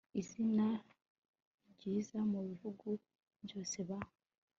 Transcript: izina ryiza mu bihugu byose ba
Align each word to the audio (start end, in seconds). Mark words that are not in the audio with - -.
izina 0.21 0.67
ryiza 1.71 2.19
mu 2.31 2.39
bihugu 2.49 2.87
byose 3.45 3.77
ba 3.87 3.99